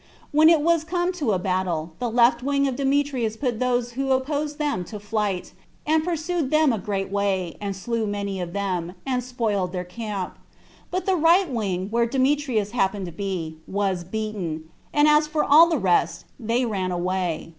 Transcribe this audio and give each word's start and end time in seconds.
And 0.21 0.29
when 0.31 0.49
it 0.49 0.61
was 0.61 0.83
come 0.83 1.11
to 1.13 1.31
a 1.31 1.37
battle, 1.37 1.93
the 1.99 2.09
left 2.09 2.41
wing 2.41 2.67
of 2.67 2.75
Demetrius 2.75 3.37
put 3.37 3.59
those 3.59 3.91
who 3.91 4.09
opposed 4.09 4.57
them 4.57 4.83
to 4.85 4.99
flight, 4.99 5.53
and 5.85 6.03
pursued 6.03 6.49
them 6.49 6.73
a 6.73 6.79
great 6.79 7.11
way, 7.11 7.55
and 7.61 7.75
slew 7.75 8.07
many 8.07 8.41
of 8.41 8.51
them, 8.51 8.93
and 9.05 9.23
spoiled 9.23 9.73
their 9.73 9.83
camp; 9.83 10.39
but 10.89 11.05
the 11.05 11.15
right 11.15 11.51
wing, 11.51 11.87
where 11.91 12.07
Demetrius 12.07 12.71
happened 12.71 13.05
to 13.05 13.11
be, 13.11 13.57
was 13.67 14.03
beaten; 14.03 14.71
and 14.91 15.07
as 15.07 15.27
for 15.27 15.43
all 15.43 15.69
the 15.69 15.77
rest, 15.77 16.25
they 16.39 16.65
ran 16.65 16.91
away. 16.91 17.49